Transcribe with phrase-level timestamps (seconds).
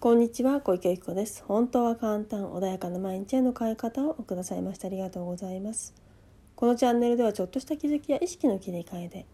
[0.00, 1.44] こんにちは小池由子です。
[1.46, 5.92] 本当は簡単穏やかな毎日への変え方をくださいましてありがとうございます。
[6.56, 9.26] このチャンネルではちょっとした気づきや意識の切り替えで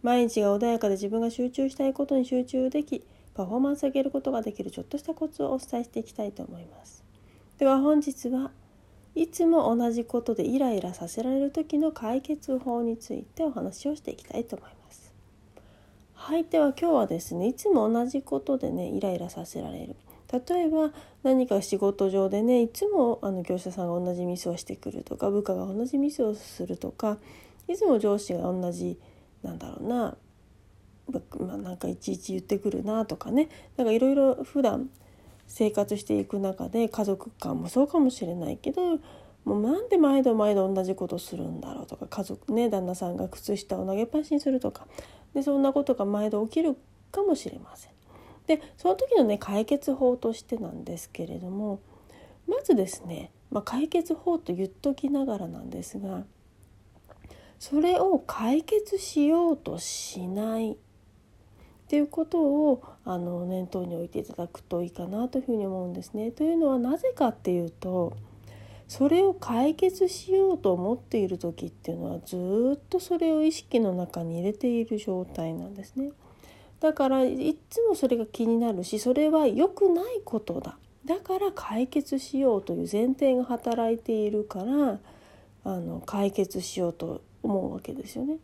[0.00, 3.04] 毎日が穏やかで自分が集中したいことに集中でき
[3.34, 7.02] パフォーマンスを上げることができるちょっとしたコツをお伝えしていきたいと思います。
[7.58, 8.52] では本日は
[9.16, 15.12] いつも同じことでイライラさせられる時の解決法についてお話をしていきたいと思います。
[16.14, 19.96] はいでは今日はですねいつも同じことでねイライラさせられる。
[20.32, 20.90] 例えば
[21.22, 27.18] 何か仕事上でねいつもあの業者さんが同じミスをしてくるとか部下が同じミスをするとか
[27.68, 28.98] いつも上司が同じ
[29.42, 30.16] なんだろうな、
[31.38, 34.88] まあ、なんかいちいち言ってくるなとかねなんかいろいろ普段
[35.46, 38.98] 生活していく中で家族間もそうかもしれないけど
[39.44, 44.86] もうなんで毎度毎度同じことするんだろうとか家族ね旦那さんが靴下を投げっぱなしにするとか
[45.34, 46.76] でそんなことが毎度起きる
[47.10, 47.91] かもしれません。
[48.46, 51.80] でその時のね解決法としてなんですけれども
[52.48, 56.24] まずですね、まあ、解決法と言っときながらなんですが
[57.58, 60.76] それを解決しようとしないっ
[61.86, 66.30] ていうことをあの念頭に置いていただくといいかなというふうに思うんですね。
[66.30, 68.14] というのはなぜかっていうと
[68.88, 72.36] それを解決しようと思っている時っていうのはず
[72.76, 76.12] っとそれを意識の中に入れている状態なんですね。
[76.82, 84.98] だからいつもそれが気になるしそれは良くないことだだから解決しようという前提が働いているから
[85.64, 88.38] あの解決しようと思うわけですよね。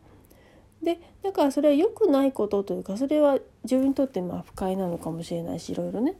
[0.81, 6.15] でだからそれは良くないことというかそれは自分にとってまあ不快なのかもしれないしいろいろね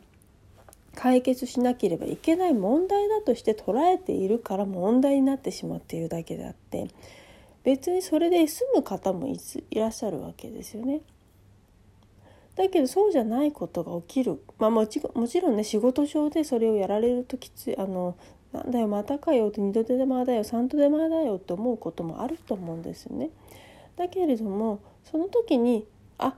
[0.96, 6.90] 解決しなければいけない問題だとして捉えているから問題になってしまっているだけであって
[7.64, 11.00] 別にそれで済む方もいらっしゃるわけですよね。
[12.60, 18.18] だけどそうじゃないことが起きる、まあ、もちもちろんね仕事上でそれをやられるときついあの
[18.52, 23.30] なんだよまたかよって二度手間だよ三度手間だよって思うこともあると思うんですよね。
[23.96, 26.34] だけれどもその時にあ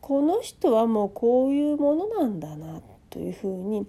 [0.00, 2.80] この人はもうこういうものなんだな
[3.10, 3.86] というふうに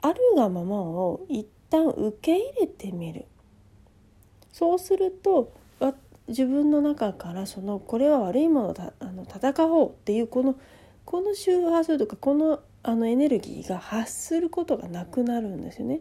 [0.00, 3.24] あるがままを一旦受け入れてみる
[4.52, 5.52] そうすると
[6.32, 10.56] 自分の中からそのこれは悪いものだあの戦おうっていうこの
[11.04, 16.00] この周波数とかこのあのエネルギーが発することがなくなるんですよね。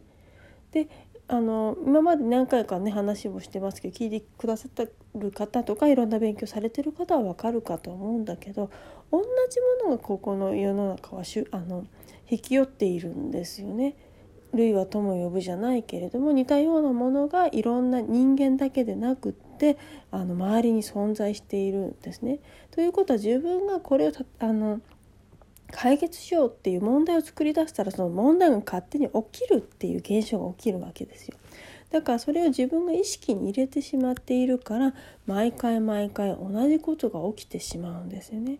[0.72, 0.88] で
[1.28, 8.70] あの今まで何回かね話もしてますけど聞いてくださってる方とかいろんな勉強されてる方は分かるかと思うんだけど
[9.12, 11.86] 同じものがここの世の中はしゅあの
[12.30, 13.96] 引き寄っているんですよね。
[14.54, 19.34] 類は友呼ぶじゃないけれども似たようなものがいろんな人間だけでなく
[19.70, 19.78] って
[20.10, 22.40] あの周りに存在しているんですね。
[22.72, 24.82] ということは自分がこれをあの
[25.72, 31.38] 解決しようっていう問題を作り出したらその問題が勝手に起きるっていう現象が起きるわけですよ。
[31.92, 34.94] だからそれを自分が意識に入れてしまっているから
[35.28, 38.58] 毎回毎回同じことが起きてしまうんですよね。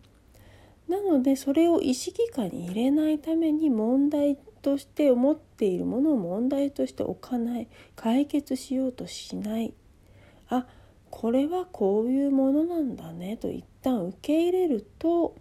[0.88, 9.74] なのでそれを意識下に入れないために問題として思っているものを問題として置かない解決しようとしない
[10.50, 10.66] あ
[11.12, 15.36] これはこういうものなんだねと一旦受け入れると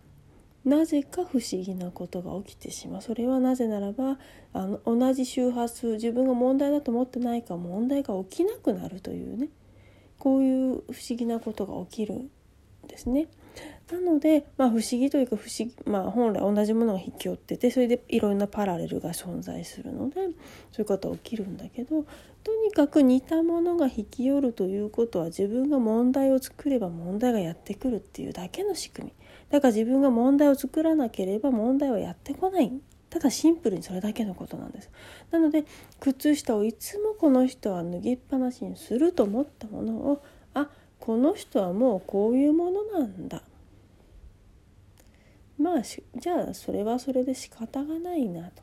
[0.64, 4.18] なぜか不思議なことが起きてしまうそれはなぜならば
[4.52, 9.48] あの同じ周波数自分が問題だと思ってないか問題が起きなくなるというね
[10.18, 12.30] こういう不思議なことが起きるん
[12.86, 13.28] ですね。
[13.90, 22.04] なので、まあ、不思議というか不思議、まあ、本来同じものが引き寄っててそれでいろんなパラレルが存在するのでそういうことは起きるんだけど
[22.42, 29.12] とにかく似たものが引き寄るということは自分が問題を作れば問題がやってくるっていうだけの仕組み。
[29.50, 32.72] だから自分が問題を作らなければ問題はやってこない。
[33.10, 34.90] ただシンプルにそれだけのことなんです。
[35.32, 35.64] なので
[35.98, 40.22] 靴下をいつもこの人は脱ぎっぱなしにすると思ったものを
[41.10, 43.42] この人はもうこういうものなんだ
[45.58, 48.62] まあじゃあそれはそれで仕方がないなと。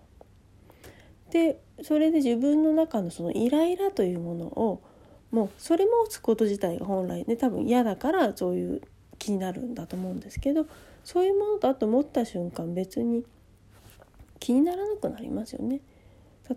[1.29, 4.81] でそれで自分の中のそのイライラというものを
[5.29, 8.81] もうそれも打つこと自体が本来ね多分嫌だからそういう
[9.19, 10.67] 気になるんだと思うんですけど
[11.03, 13.25] そういうものだと思った瞬間別に
[14.39, 15.81] 気にならなくなりますよね。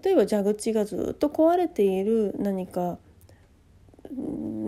[0.04, 2.98] 例えば蛇口がずっと壊れている何か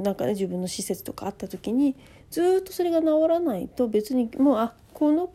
[0.02, 1.96] なんかね自分の施設とかあった時に
[2.30, 5.30] ずっとそれが治らないと別にもうあこの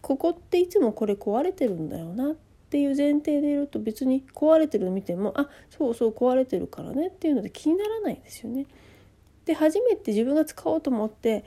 [0.00, 2.34] ここっていつもこれ壊れてるんだよなっ
[2.70, 8.66] ていう前提でいると別に壊れてるの見てもあそうそう壊れてるからねっていうので気にならないですよね。
[9.44, 11.44] で初めて自分が使おうと思って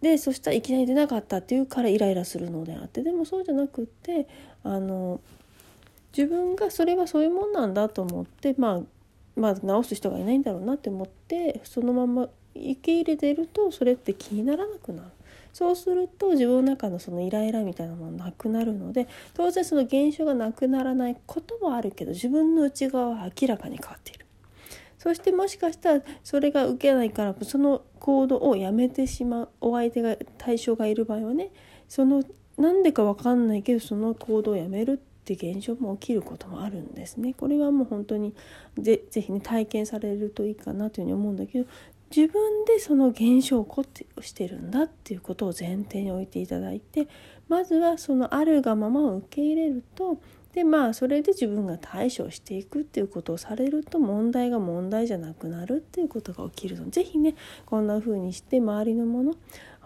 [0.00, 4.28] でそしたらいきなり出なかったっていうからイライラするのであってでもそうじゃなくって
[4.62, 5.20] あの
[6.16, 8.80] 自分がそれはそういうもんなんだと思って、まあ、
[9.38, 15.08] まあ直す人がいないんだろうなって思ってそのまま受け入れてるとそれって気にならなくなる。
[15.52, 24.26] そうすると自分の中のそのイライラみたいなものなくなるので当然その現象がなくならないこともあるけど自分の内側は明らかに変わっている。
[24.98, 31.50] そしてもしかしたらそれが受けないからその行動をやめてしまうお相手が対象がいる場合はね
[31.88, 32.22] その
[32.56, 35.00] なんでか分かんないけどその行動をやめる
[35.34, 37.34] って現象も起きることもあるんですね。
[37.34, 38.34] これはもう本当に
[38.78, 41.68] ぜぜひね体験されるといいかなというふうに思うんだけど
[42.14, 47.08] 自分でその現象を起こってしてるんだっていうことを前提に置いていただいて
[47.48, 50.18] まずはそのあるがままを受け入れると
[50.54, 57.34] でまあそれで自分が対処していくっていうことをされると問題が問題じゃなくなるっていうことが起きるので是非ね
[57.66, 59.34] こんな風にして周りのもの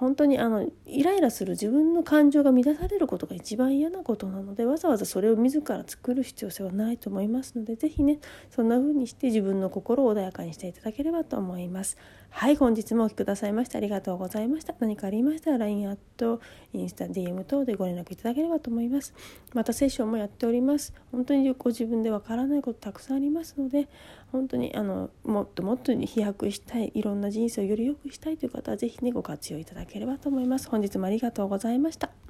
[0.02, 8.19] 本当にあのイライラする自分の感情が乱されることが一番嫌なことなのでわざわざそれを自ら作る必要性はないと思いますので是非ね
[8.50, 11.96] そんな風にして自分の心を穏やかにしていただければと思います。
[12.34, 14.75] はい本日もお聴きくださいましてありがとうございました。
[14.81, 16.40] 何かありましたら LINE アット
[16.73, 19.14] インスタ DM 等でご連絡いただければと思います。
[19.55, 20.93] またセッションもやっております。
[21.12, 23.87] 本当にご自分でわからないことたくさんありますので
[24.32, 30.69] 本当にあのもっともっと飛躍したいいろんな人生をより良くしたいという方は是非ねご活用いただければと思います。
[30.69, 32.23] 本日もありがとうございました。